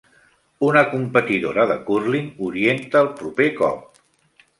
Una 0.67 0.81
competidora 0.93 1.65
de 1.71 1.75
cúrling 1.89 2.31
orienta 2.47 3.05
el 3.05 3.11
proper 3.21 3.49
cop. 3.61 4.01